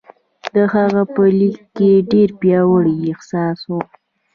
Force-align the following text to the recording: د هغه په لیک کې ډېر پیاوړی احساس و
د 0.53 0.55
هغه 0.73 1.01
په 1.13 1.23
لیک 1.39 1.57
کې 1.75 1.91
ډېر 2.11 2.29
پیاوړی 2.39 2.97
احساس 3.11 3.59
و 3.69 3.71